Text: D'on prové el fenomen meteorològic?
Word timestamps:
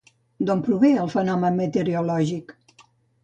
D'on 0.45 0.63
prové 0.67 0.89
el 1.01 1.11
fenomen 1.15 1.59
meteorològic? 1.63 2.57